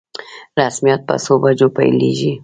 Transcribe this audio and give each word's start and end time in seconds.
رسميات 0.59 1.01
په 1.07 1.15
څو 1.23 1.33
بجو 1.41 1.67
پیلیږي؟ 1.77 2.31